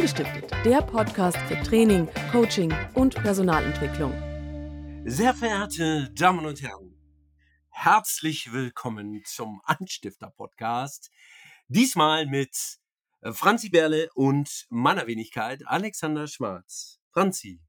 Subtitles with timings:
[0.00, 4.14] Angestiftet, der Podcast für Training, Coaching und Personalentwicklung.
[5.04, 6.98] Sehr verehrte Damen und Herren,
[7.68, 11.10] herzlich willkommen zum Anstifter-Podcast.
[11.68, 12.78] Diesmal mit
[13.20, 16.98] äh, Franzi Berle und meiner Wenigkeit Alexander Schwarz.
[17.12, 17.60] Franzi.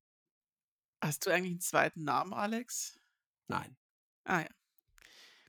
[1.02, 2.98] Hast du eigentlich einen zweiten Namen, Alex?
[3.50, 3.76] Nein.
[4.24, 4.61] Ah ja.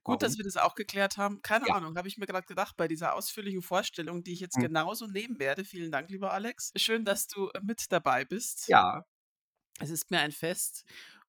[0.04, 1.42] Gut, dass wir das auch geklärt haben.
[1.42, 1.74] Keine Ja.
[1.74, 4.62] Ahnung, habe ich mir gerade gedacht bei dieser ausführlichen Vorstellung, die ich jetzt Hm.
[4.64, 5.64] genauso nehmen werde.
[5.64, 6.72] Vielen Dank, lieber Alex.
[6.76, 8.68] Schön, dass du äh, mit dabei bist.
[8.68, 9.04] Ja,
[9.80, 10.84] Es ist mir ein Fest.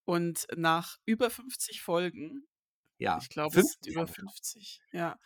[0.05, 2.45] Und nach über 50 Folgen,
[2.97, 3.17] ja.
[3.21, 5.19] ich glaube, es sind 50 über haben wir 50, ja,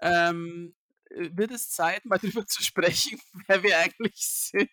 [0.00, 0.74] ähm,
[1.10, 4.70] äh, wird es Zeit, mal darüber zu sprechen, wer wir eigentlich sind.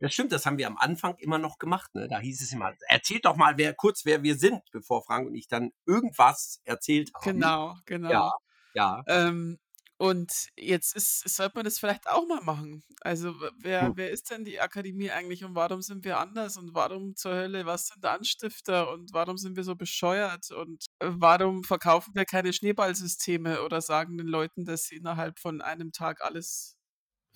[0.00, 1.94] Das stimmt, das haben wir am Anfang immer noch gemacht.
[1.94, 2.08] Ne?
[2.08, 5.34] Da hieß es immer, erzählt doch mal wer, kurz, wer wir sind, bevor Frank und
[5.34, 7.24] ich dann irgendwas erzählt haben.
[7.24, 8.10] Genau, genau.
[8.10, 8.32] Ja,
[8.74, 9.02] ja.
[9.06, 9.58] Ähm,
[10.00, 12.84] und jetzt ist, sollte man das vielleicht auch mal machen.
[13.00, 13.96] Also, wer, Hm.
[13.96, 17.66] wer ist denn die Akademie eigentlich und warum sind wir anders und warum zur Hölle,
[17.66, 22.52] was sind Anstifter und warum sind wir so bescheuert und äh, warum verkaufen wir keine
[22.52, 26.77] Schneeballsysteme oder sagen den Leuten, dass sie innerhalb von einem Tag alles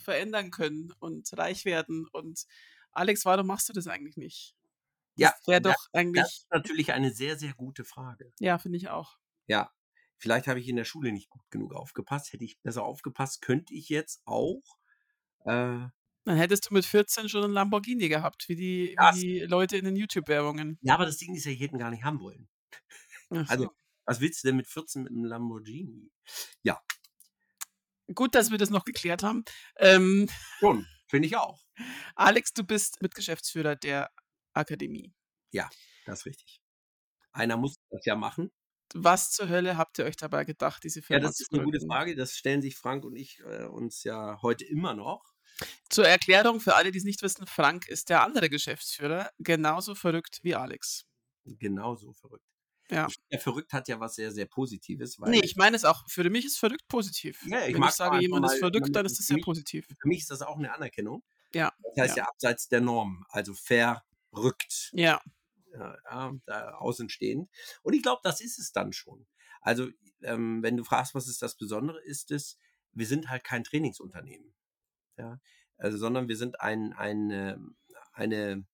[0.03, 2.45] verändern können und reich werden und
[2.93, 4.55] Alex, warum machst du das eigentlich nicht?
[5.17, 8.33] Ja, Das wäre da- doch Das eigentlich, ist natürlich eine sehr, sehr gute Frage.
[8.39, 9.19] ja, finde ich auch.
[9.47, 9.71] Ja,
[10.19, 12.33] vielleicht habe ich in der Schule nicht gut genug aufgepasst.
[12.33, 14.63] Hätte ich besser aufgepasst, könnte ich jetzt auch.
[15.45, 15.89] Äh,
[16.25, 19.77] Dann hättest du mit 14 schon einen Lamborghini gehabt, wie die, Das- wie die Leute
[19.77, 20.79] in den YouTube-Werbungen.
[20.83, 22.49] ja, aber das Ding ist ja, ich hätte ihn gar nicht haben wollen.
[23.31, 23.71] Also, so.
[24.05, 26.11] was willst du denn mit 14 mit einem Lamborghini?
[26.63, 26.81] Ja,
[28.15, 29.45] Gut, dass wir das noch geklärt haben.
[29.77, 31.61] Ähm, schon, finde ich auch.
[32.15, 34.11] Alex, du bist Mitgeschäftsführer der
[34.55, 35.13] Akademie.
[36.05, 36.61] Das ist richtig.
[37.33, 38.51] Einer muss das ja machen.
[38.95, 41.65] Was zur Hölle habt ihr euch dabei gedacht, diese Ja, Firma das zu ist eine
[41.65, 41.81] gute?
[41.81, 42.15] Frage.
[42.15, 45.33] Das stellen sich Frank und ich äh, uns ja heute immer noch.
[45.89, 50.41] Zur Erklärung für alle, die es nicht wissen, Frank ist der andere Geschäftsführer, genauso verrückt
[50.43, 51.07] wie Alex.
[51.45, 52.52] Genauso verrückt.
[52.93, 53.09] Ja.
[53.31, 56.29] Der verrückt hat ja was sehr, sehr Positives, weil Nee, ich meine es auch, für
[56.29, 57.41] mich ist verrückt positiv.
[57.47, 59.87] Ja, ich Wenn ich sage, jemand ist verrückt, dann ist das sehr mich- positiv.
[59.87, 61.23] für mich ist das auch eine Anerkennung.
[61.55, 61.73] Ja.
[61.95, 62.29] Das heißt ja, Ja.
[62.29, 64.91] abseits der Norm, also verrückt.
[64.93, 65.21] Ja,
[65.73, 67.49] ja, ja, da außenstehend.
[67.83, 69.27] Und ich glaube, das ist es dann schon.
[69.63, 69.89] Also,
[70.23, 72.59] ähm, wenn du fragst, was ist das Besondere, ist es,
[72.93, 74.53] wir sind halt kein Trainingsunternehmen.
[75.17, 75.41] Ja,
[75.79, 77.77] also, sondern wir sind ein, ein, ähm,
[78.13, 78.67] eine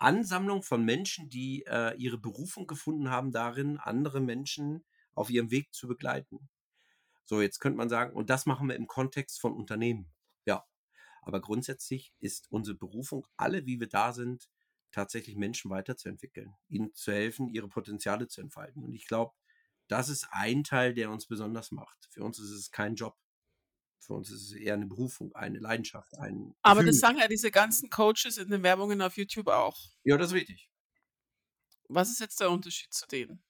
[0.00, 4.84] Ansammlung von Menschen, die äh, ihre Berufung gefunden haben, darin andere Menschen
[5.14, 6.48] auf ihrem Weg zu begleiten.
[7.24, 10.10] So, jetzt könnte man sagen, und das machen wir im Kontext von Unternehmen.
[10.46, 10.64] Ja,
[11.22, 14.48] aber grundsätzlich ist unsere Berufung, alle wie wir da sind,
[14.90, 18.82] tatsächlich Menschen weiterzuentwickeln, ihnen zu helfen, ihre Potenziale zu entfalten.
[18.82, 19.32] Und ich glaube,
[19.86, 22.08] das ist ein Teil, der uns besonders macht.
[22.10, 23.16] Für uns ist es kein Job.
[24.00, 27.00] Für uns ist es eher eine Berufung, eine Leidenschaft, ein aber das Gefühl.
[27.00, 29.78] sagen ja diese ganzen Coaches in den Werbungen auf YouTube auch.
[30.04, 30.70] Ja, das ist richtig.
[31.88, 33.42] Was ist jetzt der Unterschied zu denen?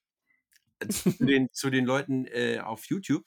[0.89, 3.25] zu, den, zu den Leuten äh, auf YouTube.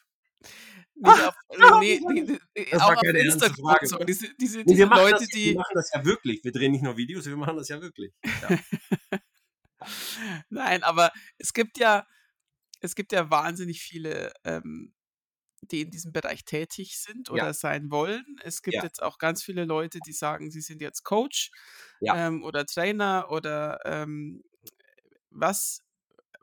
[0.97, 3.99] Nee, auf, äh, nee, die, Das auch auf Instagram so.
[3.99, 5.51] Diese, diese, Nee, diese Leute, das, die.
[5.51, 6.45] wir machen das ja wirklich.
[6.45, 8.13] Wir drehen nicht nur Videos, wir machen das ja wirklich.
[8.43, 8.59] Ja.
[10.51, 12.07] Nein, aber es gibt ja,
[12.81, 14.95] es gibt ja wahnsinnig viele, ähm,
[15.73, 17.55] die in diesem Bereich tätig sind oder Ja.
[17.55, 18.25] sein wollen.
[18.43, 18.85] Es gibt Ja.
[18.85, 21.51] jetzt auch ganz viele Leute, die sagen, sie sind jetzt Coach
[22.01, 22.15] Ja.
[22.15, 24.43] ähm, oder Trainer oder ähm,
[25.31, 25.81] was.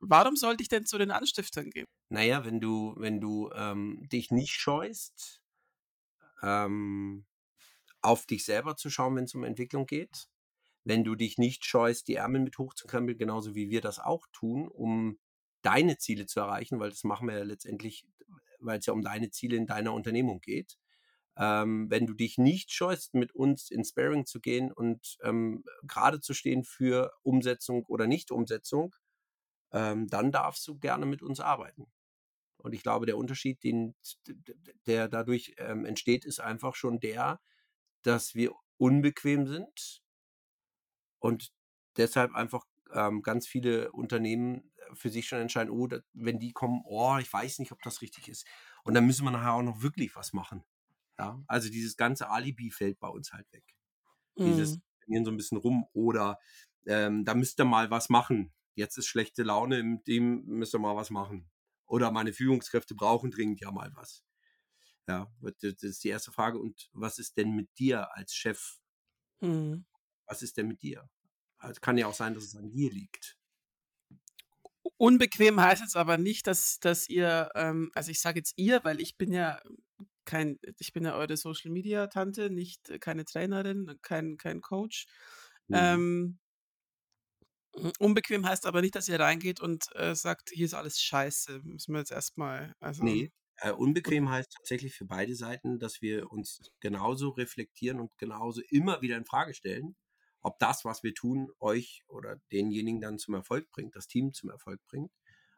[0.01, 1.87] Warum sollte ich denn zu den Anstiftern gehen?
[2.09, 5.41] Naja, wenn du, wenn du ähm, dich nicht scheust,
[6.41, 7.25] ähm,
[8.01, 10.27] auf dich selber zu schauen, wenn es um Entwicklung geht,
[10.85, 14.67] wenn du dich nicht scheust, die Ärmel mit hochzukrempeln, genauso wie wir das auch tun,
[14.69, 15.19] um
[15.63, 18.07] deine Ziele zu erreichen, weil das machen wir ja letztendlich,
[18.61, 20.77] weil es ja um deine Ziele in deiner Unternehmung geht.
[21.37, 26.19] Ähm, wenn du dich nicht scheust, mit uns ins Sparing zu gehen und ähm, gerade
[26.19, 28.95] zu stehen für Umsetzung oder Nicht-Umsetzung,
[29.71, 31.87] ähm, dann darfst du gerne mit uns arbeiten.
[32.57, 33.95] Und ich glaube, der Unterschied, den,
[34.85, 37.41] der dadurch ähm, entsteht, ist einfach schon der,
[38.03, 40.03] dass wir unbequem sind
[41.19, 41.51] und
[41.97, 46.81] deshalb einfach ähm, ganz viele Unternehmen für sich schon entscheiden, oh, da, wenn die kommen,
[46.85, 48.45] oh, ich weiß nicht, ob das richtig ist.
[48.83, 50.63] Und dann müssen wir nachher auch noch wirklich was machen.
[51.19, 51.43] Ja?
[51.47, 53.75] Also dieses ganze Alibi fällt bei uns halt weg.
[54.37, 54.81] Dieses, Mhm.
[54.99, 56.39] wir gehen so ein bisschen rum oder
[56.85, 58.53] ähm, da müsst ihr mal was machen.
[58.75, 61.49] Jetzt ist schlechte Laune, in dem müsst ihr mal was machen.
[61.85, 64.23] Oder meine Führungskräfte brauchen dringend ja mal was.
[65.07, 66.59] Ja, das ist die erste Frage.
[66.59, 68.79] Und was ist denn mit dir als Chef?
[69.41, 69.85] Mhm.
[70.25, 71.09] Was ist denn mit dir?
[71.57, 73.37] Also kann ja auch sein, dass es an dir liegt.
[74.97, 78.99] Unbequem heißt jetzt aber nicht, dass, dass ihr, ähm, also ich sage jetzt ihr, weil
[78.99, 79.59] ich bin ja
[80.25, 85.05] kein, ich bin ja eure Social Media Tante, nicht äh, keine Trainerin, kein, kein Coach.
[85.67, 85.75] Mhm.
[85.75, 86.39] Ähm,
[87.99, 91.61] unbequem heißt aber nicht, dass ihr reingeht und äh, sagt, hier ist alles scheiße.
[91.63, 93.03] Müssen wir jetzt erstmal, also.
[93.03, 98.61] Nee, äh, unbequem heißt tatsächlich für beide Seiten, dass wir uns genauso reflektieren und genauso
[98.69, 99.95] immer wieder in Frage stellen,
[100.41, 104.49] ob das, was wir tun, euch oder denjenigen dann zum Erfolg bringt, das Team zum
[104.49, 105.11] Erfolg bringt.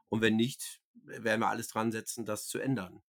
[0.09, 3.01] Und wenn nicht, werden wir alles dran setzen, das zu ändern.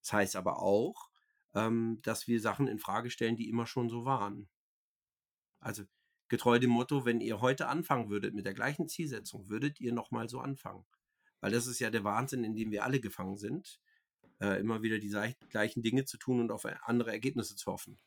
[0.00, 1.08] Das heißt aber auch,
[1.54, 4.48] ähm, dass wir Sachen in Frage stellen, die immer schon so waren.
[5.60, 5.84] Also
[6.28, 10.28] getreu dem Motto, wenn ihr heute anfangen würdet mit der gleichen Zielsetzung, würdet ihr nochmal
[10.28, 10.84] so anfangen.
[11.40, 13.80] Weil das ist ja der Wahnsinn, in dem wir alle gefangen sind,
[14.40, 15.14] äh, immer wieder die
[15.48, 17.98] gleichen Dinge zu tun und auf andere Ergebnisse zu hoffen.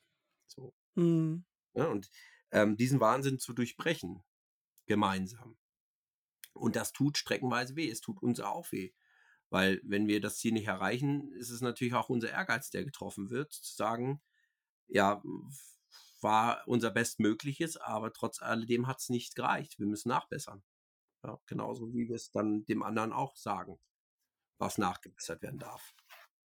[0.48, 0.74] So.
[0.96, 1.46] Mhm.
[1.74, 2.10] Ja, und
[2.52, 4.24] ähm, diesen Wahnsinn zu durchbrechen,
[4.86, 5.58] gemeinsam.
[6.54, 7.90] Und das tut streckenweise weh.
[7.90, 8.94] Es tut uns auch weh.
[9.50, 13.30] Weil wenn wir das Ziel nicht erreichen, ist es natürlich auch unser Ehrgeiz, der getroffen
[13.30, 14.22] wird, zu sagen,
[14.88, 15.22] ja,
[16.22, 19.78] war unser Bestmögliches, aber trotz alledem hat es nicht gereicht.
[19.80, 20.64] Wir müssen nachbessern.
[21.24, 23.80] Ja, genauso wie wir es dann dem anderen auch sagen,
[24.58, 25.94] was nachgebessert werden darf.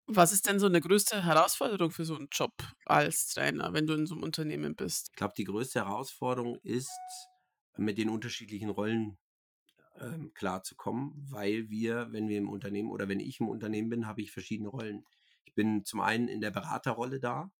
[0.09, 2.53] Was ist denn so eine größte Herausforderung für so einen Job
[2.85, 5.09] als Trainer, wenn du in so einem Unternehmen bist?
[5.11, 6.89] Ich glaube, die größte Herausforderung ist,
[7.75, 9.17] mit den unterschiedlichen Rollen
[9.99, 14.21] ähm, klarzukommen, weil wir, wenn wir im Unternehmen oder wenn ich im Unternehmen bin, habe
[14.21, 15.05] ich verschiedene Rollen.
[15.43, 17.51] Ich bin zum einen in der Beraterrolle da.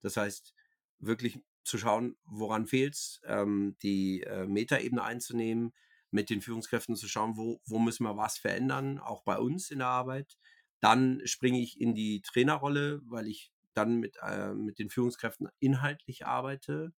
[0.00, 0.54] Das heißt,
[0.98, 5.72] wirklich zu schauen, woran fehlt es, ähm, die äh, Metaebene einzunehmen,
[6.10, 9.78] mit den Führungskräften zu schauen, wo, wo müssen wir was verändern, auch bei uns in
[9.78, 10.38] der Arbeit.
[10.84, 16.26] Dann springe ich in die Trainerrolle, weil ich dann mit, äh, mit den Führungskräften inhaltlich
[16.26, 16.92] arbeite.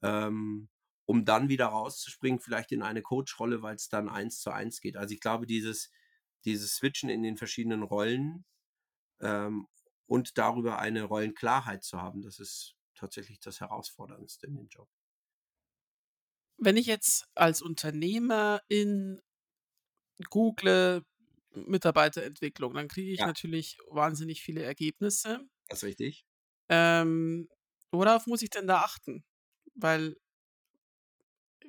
[0.00, 0.68] Ähm,
[1.06, 4.96] um dann wieder rauszuspringen, vielleicht in eine Coach-Rolle, weil es dann eins zu eins geht.
[4.96, 5.90] Also ich glaube, dieses,
[6.44, 8.44] dieses Switchen in den verschiedenen Rollen
[9.20, 9.66] ähm,
[10.06, 14.88] und darüber eine Rollenklarheit zu haben, das ist tatsächlich das Herausforderndste in dem Job.
[16.58, 19.20] Wenn ich jetzt als Unternehmer in
[20.28, 21.04] Google
[21.54, 23.26] Mitarbeiterentwicklung, dann kriege ich Ja.
[23.26, 25.40] natürlich wahnsinnig viele Ergebnisse.
[25.68, 26.24] Das ist richtig.
[26.68, 27.48] Ähm,
[27.90, 29.24] worauf muss ich denn da achten?
[29.74, 30.16] Weil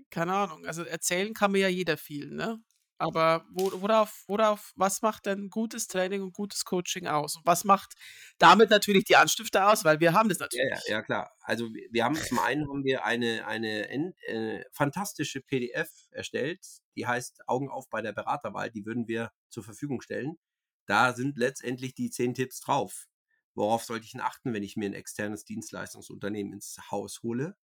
[0.10, 2.62] keine Ahnung, also erzählen kann mir ja jeder viel, ne?
[3.02, 7.36] Aber wo, worauf, worauf, was macht denn gutes Training und gutes Coaching aus?
[7.36, 7.96] Und was macht
[8.38, 9.84] damit natürlich die Anstifter aus?
[9.84, 10.84] Weil wir haben das Ja, natürlich.
[10.88, 11.36] ja, ja, klar.
[11.42, 13.90] Also wir, haben zum einen haben wir eine, eine
[14.28, 16.64] äh, fantastische PDF erstellt,
[16.96, 18.70] die heißt Augen auf bei der Beraterwahl.
[18.70, 20.38] Die würden wir zur Verfügung stellen.
[20.86, 23.08] Da sind letztendlich die zehn Tipps drauf.
[23.56, 27.58] Worauf sollte ich denn achten, wenn ich mir ein externes Dienstleistungsunternehmen ins Haus hole?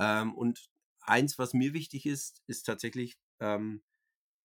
[0.00, 0.68] Ähm, und
[1.00, 3.84] eins, was mir wichtig ist, ist tatsächlich, ähm,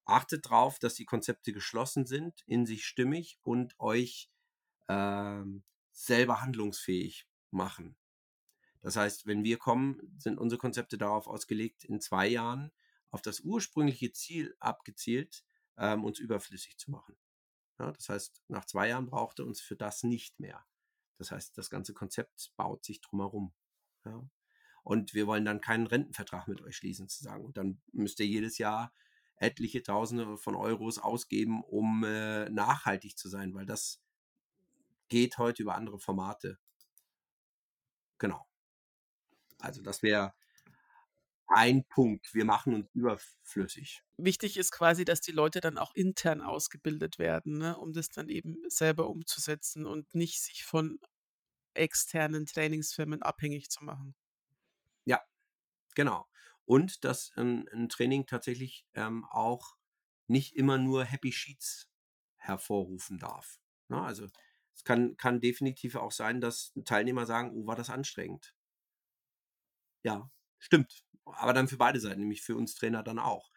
[0.10, 4.30] achtet darauf, dass die Konzepte geschlossen sind, in sich stimmig und euch
[4.88, 7.96] ähm, selber handlungsfähig machen.
[8.82, 12.72] Das heißt, wenn wir kommen, sind unsere Konzepte darauf ausgelegt, in zwei Jahren
[13.12, 15.44] auf das ursprüngliche Ziel abgezielt,
[15.78, 17.18] ähm, uns überflüssig zu machen.
[17.80, 20.66] Ja, das heißt, nach zwei Jahren braucht er uns für das nicht mehr.
[21.18, 23.54] Das heißt, das ganze Konzept baut sich drumherum.
[24.06, 24.30] Ja.
[24.84, 27.46] Und wir wollen dann keinen Rentenvertrag mit euch schließen, zu sagen.
[27.46, 28.94] Und dann müsst ihr jedes Jahr
[29.40, 34.02] etliche Tausende von Euros ausgeben, um äh, nachhaltig zu sein, weil das
[35.08, 36.60] geht heute über andere Formate.
[38.18, 38.46] Genau.
[39.60, 40.34] Also das wäre
[41.48, 42.34] ein Punkt.
[42.34, 44.04] Wir machen uns überflüssig.
[44.18, 47.78] Wichtig ist quasi, dass die Leute dann auch intern ausgebildet werden, ne?
[47.78, 51.00] um das dann eben selber umzusetzen und nicht sich von
[51.74, 54.16] externen Trainingsfirmen abhängig zu machen.
[55.06, 55.22] Ja,
[55.96, 56.29] genau.
[56.70, 59.76] Und dass ähm, ein Training tatsächlich ähm, auch
[60.28, 61.90] nicht immer nur Happy Sheets
[62.38, 63.60] hervorrufen darf.
[63.88, 64.00] Ne?
[64.00, 64.28] Also
[64.76, 68.54] es kann, kann definitiv auch sein, dass Teilnehmer sagen, oh, war das anstrengend.
[70.04, 71.04] Ja, stimmt.
[71.26, 73.50] Aber dann für beide Seiten, nämlich für uns Trainer dann auch.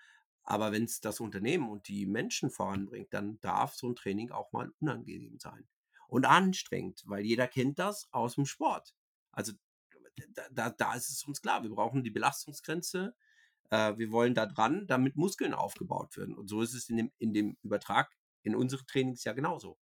[0.42, 4.52] Aber wenn es das Unternehmen und die Menschen voranbringt, dann darf so ein Training auch
[4.52, 5.68] mal unangenehm sein.
[6.08, 8.94] Und anstrengend, weil jeder kennt das aus dem Sport.
[9.32, 9.52] Also
[10.50, 13.14] da, da, ist es uns klar, wir brauchen die Belastungsgrenze.
[13.70, 16.34] Äh, wir wollen da dran, damit Muskeln aufgebaut werden.
[16.34, 18.10] Und so ist es in dem, in dem Übertrag
[18.42, 19.78] in unsere Trainings ja genauso.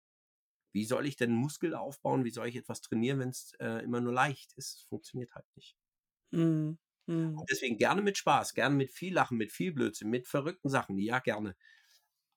[0.73, 2.25] Wie soll ich denn Muskel aufbauen?
[2.25, 4.75] Wie soll ich etwas trainieren, wenn es äh, immer nur leicht ist?
[4.75, 5.76] Es funktioniert halt nicht.
[6.30, 6.78] Mhm.
[7.06, 10.99] Und deswegen gerne mit Spaß, gerne mit viel Lachen, mit viel Blödsinn, mit verrückten Sachen.
[10.99, 11.56] Ja, gerne.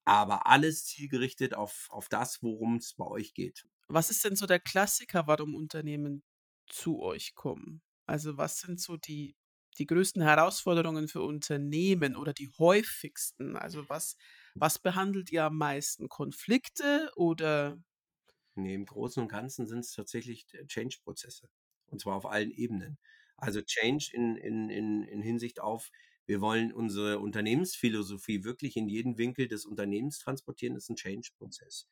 [0.06, 3.68] Aber alles zielgerichtet auf, auf das, worum es bei euch geht.
[3.88, 6.24] Was ist denn so der Klassiker, warum Unternehmen
[6.70, 7.82] zu euch kommen?
[8.06, 9.36] Also was sind so die,
[9.78, 13.56] die größten Herausforderungen für Unternehmen oder die häufigsten?
[13.56, 14.16] Also was,
[14.56, 16.10] was behandelt ihr am meisten?
[16.10, 17.78] Konflikte oder
[18.56, 21.50] Nee, im Großen und Ganzen sind es tatsächlich äh, Change-Prozesse.
[21.88, 22.98] Und zwar auf allen Ebenen.
[23.38, 25.92] Also Change in, in, in, in Hinsicht auf,
[26.26, 31.88] wir wollen unsere Unternehmensphilosophie wirklich in jeden Winkel des Unternehmens transportieren, ist ein Change-Prozess.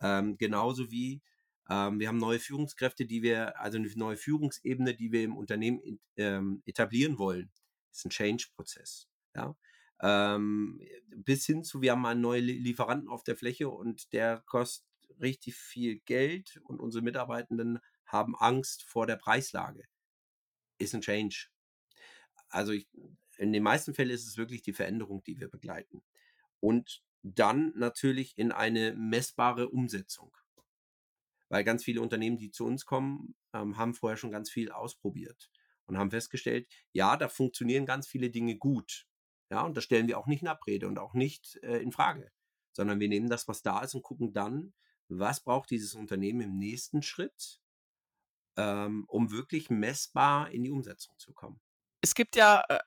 [0.00, 1.22] Ähm, genauso wie
[1.68, 6.00] ähm, wir haben neue Führungskräfte, die wir, also eine neue Führungsebene, die wir im Unternehmen
[6.16, 7.50] ähm, etablieren wollen,
[7.92, 9.08] ist ein Change-Prozess.
[9.34, 9.56] Ja?
[10.00, 10.80] Ähm,
[11.14, 14.86] bis hin zu, wir haben einen neuen Lieferanten auf der Fläche und der kostet
[15.20, 19.84] richtig viel Geld und unsere Mitarbeitenden haben Angst vor der Preislage.
[20.78, 21.48] Ist ein Change.
[22.48, 22.88] Also ich,
[23.36, 26.02] in den meisten Fällen ist es wirklich die Veränderung, die wir begleiten.
[26.60, 30.34] Und dann natürlich in eine messbare Umsetzung.
[31.48, 35.50] Weil ganz viele Unternehmen, die zu uns kommen, ähm, haben vorher schon ganz viel ausprobiert
[35.86, 39.06] und haben festgestellt, ja, da funktionieren ganz viele Dinge gut.
[39.50, 42.30] Ja, und das stellen wir auch nicht in Abrede und auch nicht äh, in Frage,
[42.72, 44.74] sondern wir nehmen das, was da ist und gucken dann,
[45.08, 47.62] was braucht dieses Unternehmen im nächsten Schritt,
[48.56, 51.60] ähm, um wirklich messbar in die Umsetzung zu kommen.
[52.02, 52.78] Es gibt ja äh,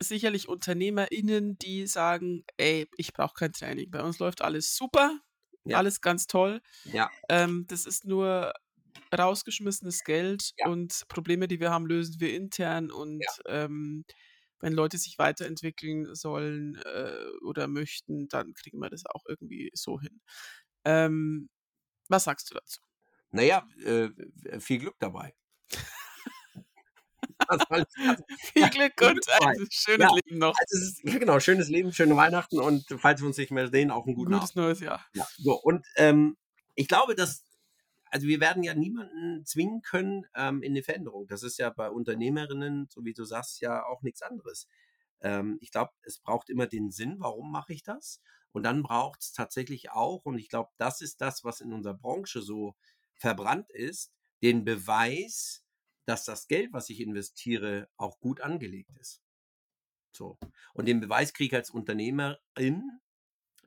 [0.00, 3.90] sicherlich UnternehmerInnen, die sagen, ey, ich brauche kein Training.
[3.90, 5.18] Bei uns läuft alles super,
[5.64, 5.78] ja.
[5.78, 6.60] alles ganz toll.
[6.84, 7.10] Ja.
[7.28, 8.52] Ähm, das ist nur
[9.16, 10.68] rausgeschmissenes Geld ja.
[10.68, 13.64] und Probleme, die wir haben, lösen wir intern und ja.
[13.64, 14.04] ähm,
[14.60, 20.00] wenn Leute sich weiterentwickeln sollen äh, oder möchten, dann kriegen wir das auch irgendwie so
[20.00, 20.20] hin.
[20.84, 21.48] Ähm,
[22.08, 22.80] was sagst du dazu?
[23.30, 24.10] Naja, äh,
[24.60, 25.34] viel Glück dabei.
[28.52, 30.54] viel Glück und ein schönes ja, Leben noch.
[30.58, 34.06] Also ist, genau, schönes Leben, schöne Weihnachten und falls wir uns nicht mehr sehen, auch
[34.06, 35.04] ein guten gutes neues Jahr.
[35.14, 36.36] Ja, so, und ähm,
[36.74, 37.44] ich glaube, dass
[38.14, 41.26] also wir werden ja niemanden zwingen können ähm, in eine Veränderung.
[41.26, 44.68] Das ist ja bei Unternehmerinnen, so wie du sagst, ja auch nichts anderes.
[45.20, 48.20] Ähm, ich glaube, es braucht immer den Sinn, warum mache ich das?
[48.52, 51.94] Und dann braucht es tatsächlich auch, und ich glaube, das ist das, was in unserer
[51.94, 52.76] Branche so
[53.16, 54.12] verbrannt ist,
[54.44, 55.63] den Beweis,
[56.06, 59.22] dass das Geld, was ich investiere, auch gut angelegt ist.
[60.12, 60.38] So.
[60.74, 63.00] Und den Beweis kriege ich als Unternehmerin,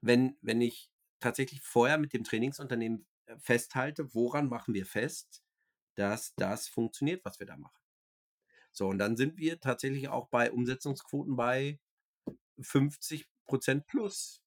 [0.01, 5.44] wenn, wenn ich tatsächlich vorher mit dem Trainingsunternehmen äh, festhalte, woran machen wir fest,
[5.96, 7.82] dass das funktioniert, was wir da machen.
[8.72, 11.79] So, und dann sind wir tatsächlich auch bei Umsetzungsquoten bei
[12.60, 14.44] 50 Prozent plus.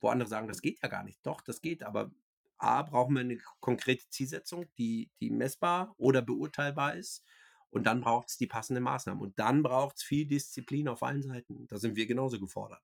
[0.00, 1.24] Wo andere sagen, das geht ja gar nicht.
[1.24, 2.10] Doch, das geht, aber
[2.58, 7.24] A, brauchen wir eine konkrete Zielsetzung, die, die messbar oder beurteilbar ist.
[7.70, 9.20] Und dann braucht es die passenden Maßnahmen.
[9.20, 11.66] Und dann braucht es viel Disziplin auf allen Seiten.
[11.66, 12.82] Da sind wir genauso gefordert.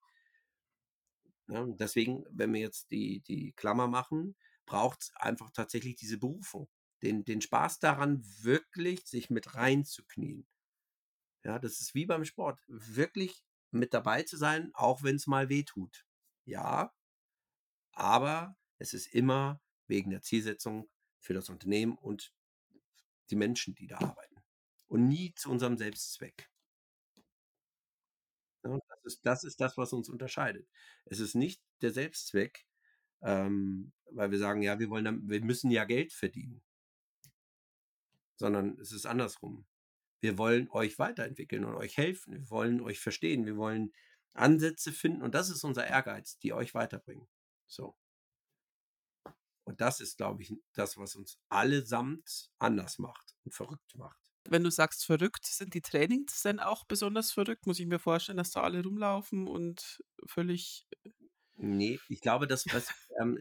[1.48, 4.36] Ja, deswegen, wenn wir jetzt die, die Klammer machen,
[4.66, 6.68] braucht es einfach tatsächlich diese Berufung.
[7.02, 10.46] Den, den Spaß daran, wirklich sich mit reinzuknien.
[11.44, 12.60] Ja, das ist wie beim Sport.
[12.66, 16.04] Wirklich mit dabei zu sein, auch wenn es mal weh tut.
[16.44, 16.92] Ja,
[17.92, 22.32] aber es ist immer wegen der Zielsetzung für das Unternehmen und
[23.28, 24.36] die Menschen, die da arbeiten.
[24.88, 26.50] Und nie zu unserem Selbstzweck.
[28.64, 30.68] Ja, das, ist, das ist das, was uns unterscheidet.
[31.04, 32.66] Es ist nicht der Selbstzweck,
[33.22, 36.62] ähm, weil wir sagen, ja, wir wollen, wir müssen ja Geld verdienen,
[38.36, 39.66] sondern es ist andersrum.
[40.20, 42.32] Wir wollen euch weiterentwickeln und euch helfen.
[42.34, 43.46] Wir wollen euch verstehen.
[43.46, 43.92] Wir wollen
[44.32, 47.28] Ansätze finden und das ist unser Ehrgeiz, die euch weiterbringen.
[47.66, 47.94] So.
[49.64, 54.18] Und das ist, glaube ich, das, was uns allesamt anders macht und verrückt macht.
[54.48, 57.66] Wenn du sagst verrückt, sind die Trainings denn auch besonders verrückt?
[57.66, 61.10] Muss ich mir vorstellen, dass da alle rumlaufen und völlig äh
[61.62, 62.88] Nee, ich glaube, das, was,
[63.20, 63.38] ähm,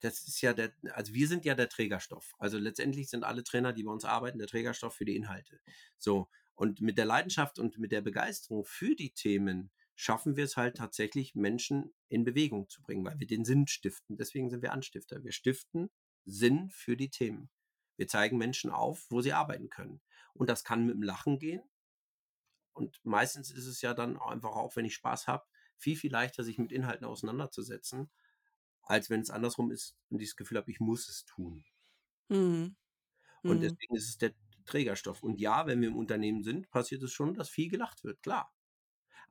[0.00, 2.32] das ist ja der, also wir sind ja der Trägerstoff.
[2.38, 5.60] Also letztendlich sind alle Trainer, die bei uns arbeiten, der Trägerstoff für die Inhalte.
[5.98, 6.28] So.
[6.54, 10.76] Und mit der Leidenschaft und mit der Begeisterung für die Themen schaffen wir es halt
[10.76, 14.16] tatsächlich, Menschen in Bewegung zu bringen, weil wir den Sinn stiften.
[14.16, 15.22] Deswegen sind wir Anstifter.
[15.22, 15.90] Wir stiften
[16.24, 17.50] Sinn für die Themen.
[17.96, 20.00] Wir zeigen Menschen auf, wo sie arbeiten können.
[20.34, 21.62] Und das kann mit dem Lachen gehen.
[22.72, 25.44] Und meistens ist es ja dann einfach auch, wenn ich Spaß habe,
[25.76, 28.10] viel, viel leichter, sich mit Inhalten auseinanderzusetzen,
[28.82, 31.64] als wenn es andersrum ist und ich das Gefühl habe, ich muss es tun.
[32.28, 32.76] Mhm.
[33.42, 33.60] Und mhm.
[33.60, 34.32] deswegen ist es der
[34.64, 35.22] Trägerstoff.
[35.22, 38.51] Und ja, wenn wir im Unternehmen sind, passiert es schon, dass viel gelacht wird, klar.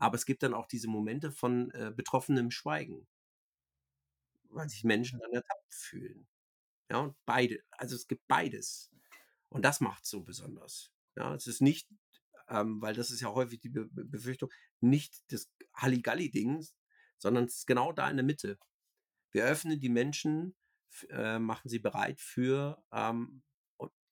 [0.02, 3.08] Aber es gibt dann auch diese Momente von äh, betroffenem Schweigen,
[4.50, 6.28] weil sich Menschen dann ertappt fühlen.
[6.90, 8.90] Ja, und beide, also es gibt beides.
[9.50, 10.92] Und das macht es so besonders.
[11.16, 11.88] Ja, es ist nicht,
[12.48, 16.66] ähm, weil das ist ja häufig die Be Befürchtung, nicht das Halligalli-Ding,
[17.20, 18.58] sondern es ist genau da in der Mitte.
[19.30, 20.56] Wir öffnen die Menschen,
[21.10, 23.44] äh, machen sie bereit für ähm,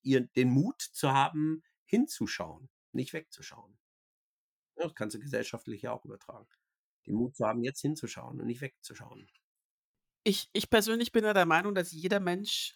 [0.03, 3.79] ihr, den Mut zu haben, hinzuschauen, nicht wegzuschauen.
[4.79, 6.47] Ja, das kannst du gesellschaftlich ja auch übertragen.
[7.05, 9.27] Den Mut zu haben, jetzt hinzuschauen und nicht wegzuschauen.
[10.23, 12.73] Ich, ich persönlich bin ja der Meinung, dass jeder Mensch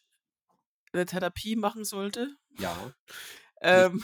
[0.93, 2.38] eine Therapie machen sollte.
[2.60, 2.93] Ja.
[3.62, 4.03] Ähm,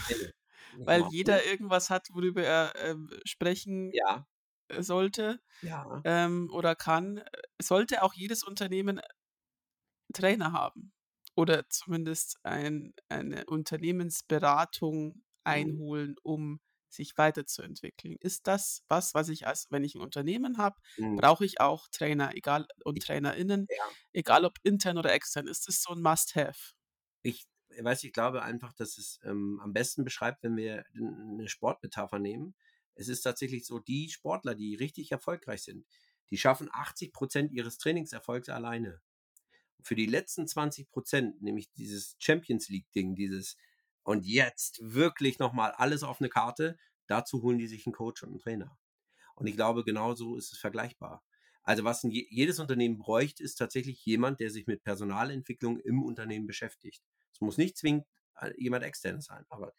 [0.85, 4.25] weil jeder irgendwas hat, worüber er ähm, sprechen Ja,
[4.69, 6.05] äh, sollte ja.
[6.05, 7.19] ähm, oder kann.
[7.19, 7.25] Äh,
[7.61, 9.01] Sollte auch jedes Unternehmen
[10.13, 10.91] Trainer haben
[11.35, 15.79] oder zumindest ein, eine Unternehmensberatung Mhm.
[15.79, 16.59] einholen, um
[16.93, 18.17] sich weiterzuentwickeln.
[18.19, 21.15] Ist das was, was ich als, wenn ich ein Unternehmen habe, Mhm.
[21.15, 23.89] brauche ich auch Trainer, egal und TrainerInnen, ja.
[24.13, 25.47] egal ob intern oder extern.
[25.47, 26.73] Ist das so ein Must-Have?
[27.21, 32.19] Ich weiß, ich glaube einfach, dass es ähm, am besten beschreibt, wenn wir eine Sportmetapher
[32.19, 32.55] nehmen.
[32.95, 35.85] Es ist tatsächlich so, die Sportler, die richtig erfolgreich sind,
[36.31, 39.01] die schaffen 80 Prozent ihres Trainingserfolgs alleine.
[39.81, 43.57] Für die letzten 20 Prozent, nämlich dieses Champions League-Ding, dieses
[44.09, 48.29] und jetzt wirklich nochmal alles auf eine Karte, dazu holen die sich einen Coach und
[48.29, 48.75] einen Trainer.
[49.35, 51.23] Und ich glaube, genau so ist es vergleichbar.
[51.61, 56.01] Also was ein je, jedes Unternehmen bräuchte, ist tatsächlich jemand, der sich mit Personalentwicklung im
[56.01, 57.03] Unternehmen beschäftigt.
[57.33, 59.75] Es muss nicht zwingend äh, jemand externes sein, aber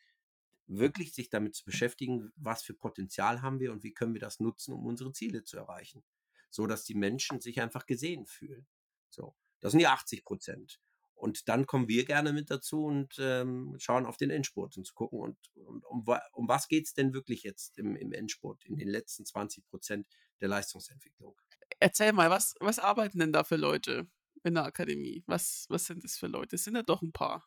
[0.69, 4.39] wirklich sich damit zu beschäftigen, was für Potenzial haben wir und wie können wir das
[4.39, 6.05] nutzen, um unsere Ziele zu erreichen.
[6.51, 8.69] So dass die Menschen sich einfach gesehen fühlen.
[9.09, 10.81] So, das sind die 80 Prozent.
[11.21, 14.95] Und dann kommen wir gerne mit dazu und ähm, schauen auf den Endspurt und zu
[14.95, 18.77] gucken, und, und um, um was geht es denn wirklich jetzt im, im Endspurt, in
[18.77, 20.07] den letzten 20 Prozent
[20.41, 21.37] der Leistungsentwicklung?
[21.79, 24.09] Erzähl mal, was, was arbeiten denn da für Leute
[24.45, 25.23] in der Akademie?
[25.27, 26.57] Was, was sind das für Leute?
[26.57, 27.47] Es sind ja doch ein paar.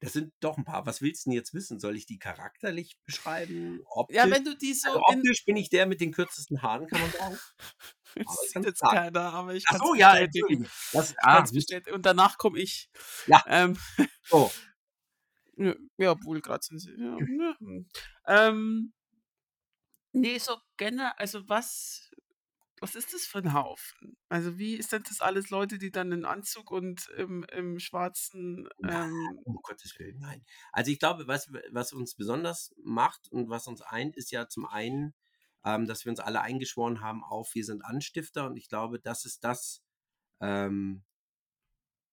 [0.00, 0.84] Das sind doch ein paar.
[0.86, 1.80] Was willst du denn jetzt wissen?
[1.80, 3.80] Soll ich die charakterlich beschreiben?
[3.86, 4.16] Optisch?
[4.16, 7.00] Ja, wenn du die so also optisch bin ich der mit den kürzesten Haaren, kann
[7.00, 7.38] man sagen.
[8.14, 8.96] Das sieht jetzt sagen.
[8.96, 10.64] keiner, aber ich kann so, es ja, bestätigen.
[10.64, 10.66] Entschuldigung.
[10.92, 11.94] Das, ah, bestätigen.
[11.94, 12.88] Und danach komme ich.
[13.26, 13.44] Ja.
[13.46, 13.76] Ähm,
[14.22, 14.50] so.
[15.56, 16.92] ja, ja, wohl gerade sind sie.
[16.92, 17.58] Ja, ja.
[17.58, 17.88] hm.
[18.26, 18.92] Ähm,
[20.12, 22.05] nee, so generell, also was,
[22.86, 24.16] was ist das für ein Haufen?
[24.28, 28.68] Also wie ist denn das alles Leute, die dann in Anzug und im, im schwarzen
[28.84, 30.44] ähm, Um Gottes Willen, nein.
[30.70, 34.66] Also ich glaube, was, was uns besonders macht und was uns eint, ist ja zum
[34.66, 35.14] einen,
[35.64, 39.24] ähm, dass wir uns alle eingeschworen haben auf, wir sind Anstifter und ich glaube, das
[39.24, 39.82] ist das,
[40.40, 41.02] ähm,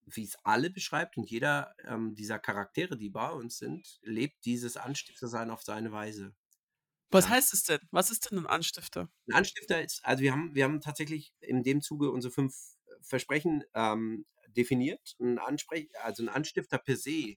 [0.07, 4.75] wie es alle beschreibt und jeder ähm, dieser Charaktere, die bei uns sind, lebt dieses
[4.75, 6.33] Anstiftersein auf seine Weise.
[7.13, 7.79] Was heißt es denn?
[7.91, 9.09] Was ist denn ein Anstifter?
[9.27, 12.55] Ein Anstifter ist, also wir haben, wir haben tatsächlich in dem Zuge unsere fünf
[13.01, 15.15] Versprechen ähm, definiert.
[15.19, 17.35] Ein Ansprech, also ein Anstifter per se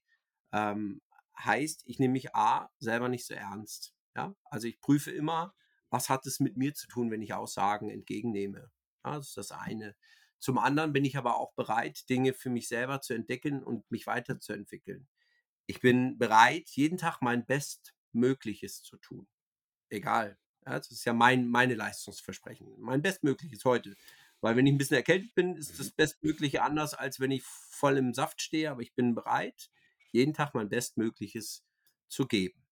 [0.52, 1.00] ähm,
[1.38, 3.92] heißt, ich nehme mich A selber nicht so ernst.
[4.14, 4.34] Ja?
[4.44, 5.54] Also ich prüfe immer,
[5.90, 8.70] was hat es mit mir zu tun, wenn ich Aussagen entgegennehme.
[9.04, 9.94] Ja, das ist das eine.
[10.38, 14.06] Zum anderen bin ich aber auch bereit, Dinge für mich selber zu entdecken und mich
[14.06, 15.08] weiterzuentwickeln.
[15.66, 19.26] Ich bin bereit, jeden Tag mein Bestmögliches zu tun.
[19.88, 20.38] Egal.
[20.64, 22.74] Ja, das ist ja mein, meine Leistungsversprechen.
[22.78, 23.96] Mein Bestmögliches heute.
[24.40, 27.96] Weil wenn ich ein bisschen erkältet bin, ist das Bestmögliche anders, als wenn ich voll
[27.96, 28.70] im Saft stehe.
[28.70, 29.70] Aber ich bin bereit,
[30.10, 31.64] jeden Tag mein Bestmögliches
[32.08, 32.66] zu geben.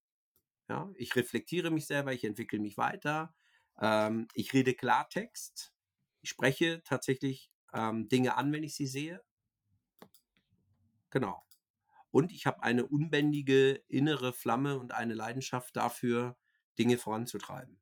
[0.68, 3.34] Ja, ich reflektiere mich selber, ich entwickle mich weiter.
[3.80, 5.72] Ähm, ich rede Klartext.
[6.22, 9.22] Ich spreche tatsächlich ähm, Dinge an, wenn ich sie sehe.
[11.10, 11.44] Genau.
[12.10, 16.36] Und ich habe eine unbändige innere Flamme und eine Leidenschaft dafür,
[16.78, 17.80] Dinge voranzutreiben.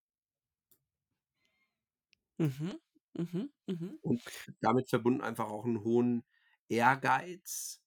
[2.38, 2.78] Mhm.
[3.14, 3.52] Mhm.
[3.66, 3.98] Mhm.
[4.00, 4.22] Und
[4.60, 6.24] damit verbunden einfach auch einen hohen
[6.68, 7.80] Ehrgeiz,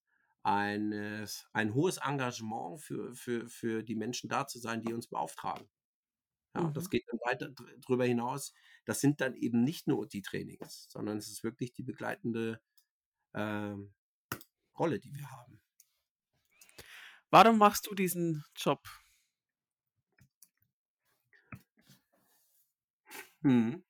[0.43, 5.67] eines, ein hohes Engagement für, für, für die Menschen da zu sein, die uns beauftragen.
[6.55, 6.91] Ja, Das Mhm.
[6.91, 7.49] geht dann weiter
[7.81, 8.53] drüber hinaus.
[8.85, 12.61] Das sind dann eben nicht nur die Trainings, sondern es ist wirklich die begleitende
[13.35, 13.93] ähm,
[14.79, 15.61] Rolle, die wir haben.
[17.29, 18.87] Warum machst du diesen Job?
[23.45, 23.81] Hm.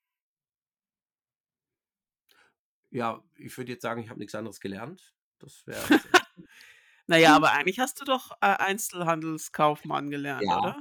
[2.90, 5.14] Ja, ich würde jetzt sagen, ich habe nichts anderes gelernt.
[5.38, 5.82] Das wäre.
[7.08, 10.58] Naja, aber eigentlich hast du doch äh, Einzelhandelskaufmann gelernt, Ja.
[10.58, 10.76] oder?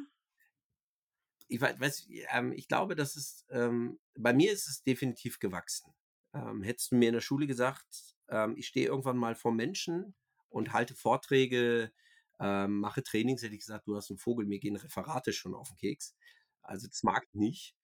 [1.48, 5.94] ich weiß, weiß ähm, ich glaube, dass es, ähm, bei mir ist es definitiv gewachsen.
[6.34, 10.16] Ähm, hättest du mir in der Schule gesagt, ähm, ich stehe irgendwann mal vor Menschen
[10.50, 11.92] und halte Vorträge,
[12.40, 15.70] ähm, mache Trainings, hätte ich gesagt, du hast einen Vogel, mir gehen Referate schon auf
[15.70, 16.16] den Keks.
[16.62, 17.76] Also das mag ich nicht.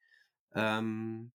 [0.54, 1.32] Ähm,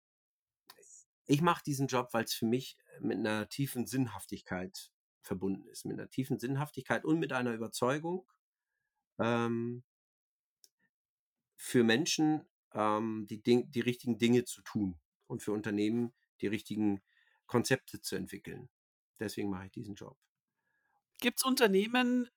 [1.27, 5.99] ich mache diesen Job, weil es für mich mit einer tiefen Sinnhaftigkeit verbunden ist, mit
[5.99, 8.27] einer tiefen Sinnhaftigkeit und mit einer Überzeugung,
[9.19, 9.83] ähm,
[11.57, 17.03] für Menschen ähm, die, Ding, die richtigen Dinge zu tun und für Unternehmen die richtigen
[17.47, 18.69] Konzepte zu entwickeln.
[19.19, 20.19] Deswegen mache ich diesen Job.
[21.19, 22.29] Gibt es Unternehmen,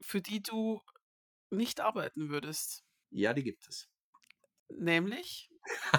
[0.00, 0.80] für die du
[1.50, 2.84] nicht arbeiten würdest?
[3.10, 3.88] Ja, die gibt es.
[4.76, 5.50] Nämlich?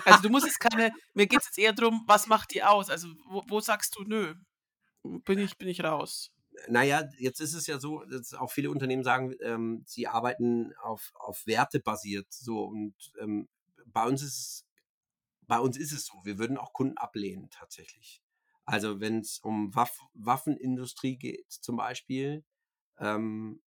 [0.03, 2.89] Also du musst jetzt keine, mir geht es jetzt eher darum, was macht die aus?
[2.89, 4.35] Also wo, wo sagst du, nö,
[5.03, 6.31] bin ich, bin ich raus?
[6.67, 11.11] naja, jetzt ist es ja so, dass auch viele Unternehmen sagen, ähm, sie arbeiten auf,
[11.15, 12.27] auf Werte basiert.
[12.31, 13.47] So und ähm,
[13.85, 14.65] bei uns ist es,
[15.41, 18.21] bei uns ist es so, wir würden auch Kunden ablehnen tatsächlich.
[18.65, 22.43] Also wenn es um Waff Waffenindustrie geht zum Beispiel,
[22.97, 23.61] ähm,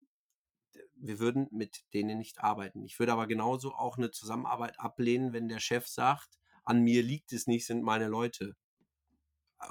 [1.00, 2.84] wir würden mit denen nicht arbeiten.
[2.84, 7.32] Ich würde aber genauso auch eine Zusammenarbeit ablehnen, wenn der Chef sagt, an mir liegt
[7.32, 8.56] es nicht, sind meine Leute.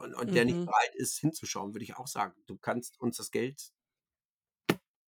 [0.01, 0.65] Und, und der nicht Mhm.
[0.65, 2.35] bereit ist, hinzuschauen, würde ich auch sagen.
[2.45, 3.73] Du kannst uns das Geld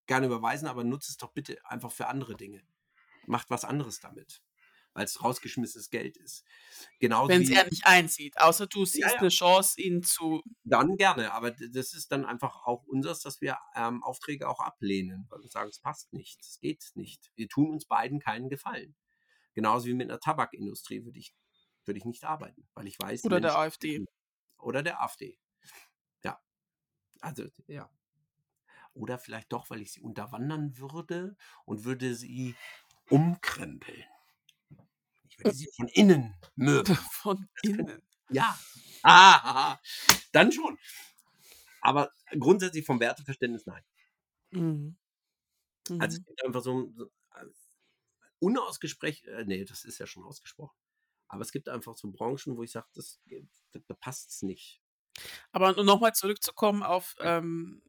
[0.07, 2.63] gerne überweisen, aber nutze es doch bitte einfach für andere Dinge.
[3.27, 4.41] Macht was anderes damit,
[4.99, 6.43] weil es rausgeschmissenes Geld ist.
[6.99, 9.17] Genauso Wenn es er nicht einzieht, außer du siehst ja.
[9.17, 10.41] eine Chance, ihn zu.
[10.65, 15.25] dann gerne, aber das ist dann einfach auch unseres, dass wir ähm, Aufträge auch ablehnen,
[15.29, 17.31] weil wir sagen, es passt nicht, es geht nicht.
[17.35, 18.93] Wir tun uns beiden keinen Gefallen.
[19.53, 21.33] Genauso wie mit einer Tabakindustrie würde ich,
[21.85, 24.05] würde ich nicht arbeiten, weil ich weiß, Oder der AfD.
[24.57, 25.39] oder der AfD.
[26.25, 26.41] Ja.
[27.21, 27.89] Also, ja.
[28.91, 32.55] Oder vielleicht doch, weil ich sie unterwandern würde und würde sie
[33.09, 34.03] umkrempeln.
[35.39, 36.95] Ich würde sie von innen mürben.
[37.13, 38.01] Von innen.
[38.29, 38.57] Ja.
[39.03, 39.77] Ah,
[40.33, 40.77] dann schon.
[41.81, 43.83] Aber grundsätzlich vom Werteverständnis nein.
[44.51, 44.97] Mhm.
[45.97, 46.21] Also Mhm.
[46.21, 47.45] es gibt einfach so, so äh,
[48.39, 50.75] unausgesprochen, äh, nee, das ist ja schon ausgesprochen.
[51.27, 53.21] Aber es gibt einfach so Branchen, wo ich sage, das,
[53.71, 54.81] da, da passt es nicht.
[55.51, 57.81] Aber um nochmal zurückzukommen auf ähm,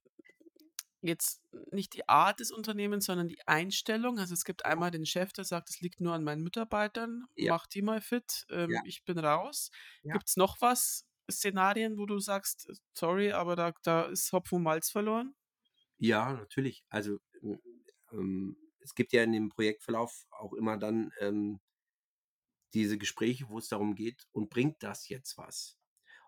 [1.03, 4.19] jetzt nicht die Art des Unternehmens, sondern die Einstellung.
[4.19, 7.53] Also es gibt einmal den Chef, der sagt, es liegt nur an meinen Mitarbeitern, Ja.
[7.53, 8.81] mach die mal fit, ähm, Ja.
[8.85, 9.71] ich bin raus.
[10.03, 10.17] Ja.
[10.17, 14.57] Gibt es noch was, Szenarien, wo du sagst, äh, sorry, aber da, da ist Hopfen
[14.57, 15.35] und Malz verloren?
[15.99, 16.85] Ja, natürlich.
[16.89, 17.61] Also ähm,
[18.13, 21.61] ähm, es gibt ja in dem Projektverlauf auch immer dann ähm,
[22.75, 25.80] diese Gespräche, wo es darum geht, und bringt das jetzt was?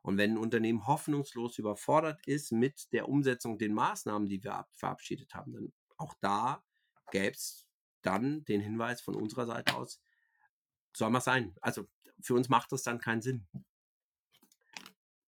[0.02, 4.70] Und wenn ein Unternehmen hoffnungslos überfordert ist mit der Umsetzung den Maßnahmen, die wir ab-
[4.74, 6.64] verabschiedet haben, dann auch da
[7.10, 7.68] gäbe es
[8.02, 10.02] dann den Hinweis von unserer Seite aus,
[10.92, 11.54] soll mal sein.
[11.60, 11.88] Also
[12.20, 13.46] für uns macht das dann keinen Sinn.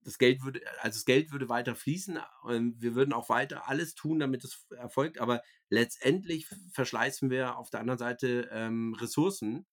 [0.03, 2.19] Das Geld würde, also das Geld würde weiter fließen.
[2.51, 5.19] ähm, Wir würden auch weiter alles tun, damit es erfolgt.
[5.19, 9.67] Aber letztendlich verschleißen wir auf der anderen Seite ähm, Ressourcen.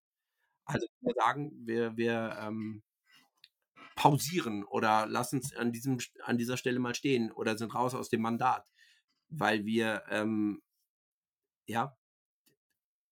[0.65, 2.83] Also wir sagen, wir, wir ähm,
[3.95, 8.10] pausieren oder lassen es an, diesem, an dieser Stelle mal stehen oder sind raus aus
[8.10, 8.67] dem Mandat,
[9.30, 10.62] weil wir ähm,
[11.67, 11.97] ja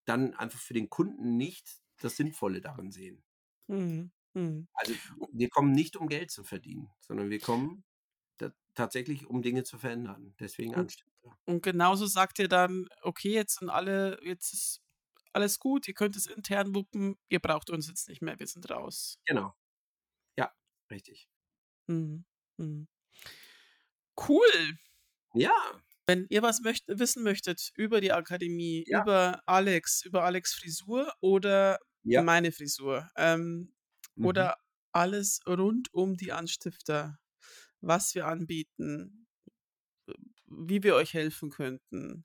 [0.06, 3.24] dann einfach für den Kunden nicht das Sinnvolle darin sehen.
[3.68, 4.12] Mhm.
[4.34, 4.68] Mhm.
[4.74, 4.94] Also
[5.32, 7.84] wir kommen nicht, um Geld zu verdienen, sondern wir kommen
[8.80, 10.34] tatsächlich, um Dinge zu verändern.
[10.40, 11.38] Deswegen Und- Anstifter.
[11.46, 14.82] Und genauso sagt ihr dann, okay, jetzt sind alle, jetzt ist
[15.34, 18.70] alles gut, ihr könnt es intern wuppen, ihr braucht uns jetzt nicht mehr, wir sind
[18.70, 19.20] raus.
[19.26, 19.54] Genau.
[20.92, 21.28] Richtig.
[21.88, 22.24] Mhm.
[22.58, 22.88] Mhm.
[24.18, 24.78] Cool.
[25.34, 29.02] Ja, Wenn ihr was möcht wissen möchtet über die Akademie, Ja.
[29.02, 32.24] über Alex, über Alex Frisur oder Ja.
[32.24, 33.74] meine Frisur ähm,
[34.16, 34.26] mhm.
[34.26, 34.56] oder
[34.92, 37.20] alles rund um die Anstifter,
[37.82, 39.28] was wir anbieten,
[40.48, 42.24] wie wir euch helfen könnten,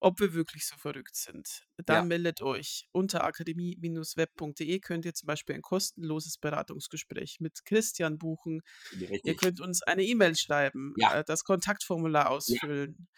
[0.00, 2.02] ob wir wirklich so verrückt sind, dann Ja.
[2.04, 2.88] meldet euch.
[2.92, 8.62] Unter akademie-web.de könnt ihr zum Beispiel ein kostenloses Beratungsgespräch mit Christian buchen.
[8.98, 9.38] Ihr richtig.
[9.38, 11.18] könnt uns eine E-Mail schreiben, Ja.
[11.20, 13.08] äh, das Kontaktformular ausfüllen,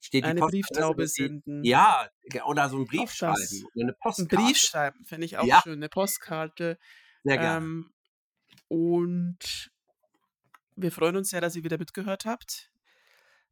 [0.00, 2.08] Steht die eine Postadresse Brieftaube die- senden, Ja,
[2.44, 3.42] oder so ein Brief schreiben
[3.74, 4.36] eine einen Postkarte.
[4.36, 5.60] Brief schreiben, fände ich auch Ja.
[5.62, 6.78] schön, eine Postkarte.
[7.24, 7.56] Sehr gerne.
[7.66, 7.92] Ähm,
[8.68, 9.70] und
[10.76, 12.70] wir freuen uns sehr, dass ihr wieder mitgehört habt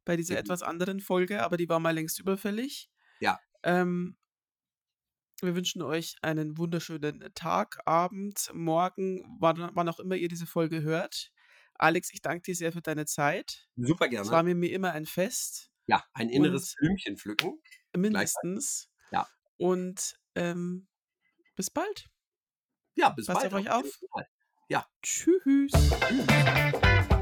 [0.07, 0.39] bei dieser Mhm.
[0.39, 2.89] etwas anderen Folge, aber die war mal längst überfällig.
[3.19, 3.39] Ja.
[3.63, 4.17] Ähm,
[5.41, 10.81] wir wünschen euch einen wunderschönen Tag, Abend, Morgen, wann, wann auch immer ihr diese Folge
[10.81, 11.31] hört.
[11.75, 13.67] Alex, ich danke dir sehr für deine Zeit.
[13.75, 14.31] Super Es gerne.
[14.31, 17.61] war mir, mir immer ein Fest, ja, ein inneres Blümchen pflücken.
[17.95, 18.89] mindestens.
[19.11, 19.27] Ja.
[19.57, 20.87] Und ähm,
[21.55, 22.09] bis bald.
[22.95, 23.53] Ja, bis Passt bald.
[23.53, 23.99] auf euch auf.
[24.11, 24.27] Fall.
[25.03, 25.71] Tschüss.
[25.71, 27.16] Tschüss.